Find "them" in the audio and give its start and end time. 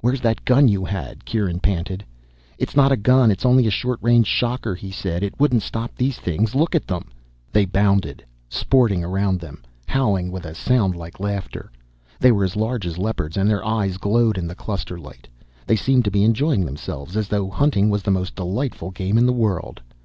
6.86-7.10, 9.40-9.64